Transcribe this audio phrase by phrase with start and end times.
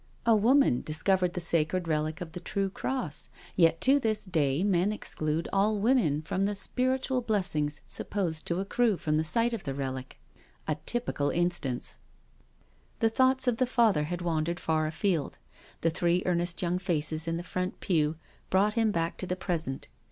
[0.25, 4.91] A woman discovered the sacred relic of the true Cross, yet to this day men
[4.91, 9.75] exclude all women from the spiritual blessings supposed to accrue from a sight of the
[9.75, 10.19] relic.—
[10.67, 12.01] ^A typical instance I"
[13.01, 15.37] The thoughts of the Father had wandered far afield.
[15.81, 18.15] The three earnest young faces in the front pew
[18.49, 19.87] brought him back to the present.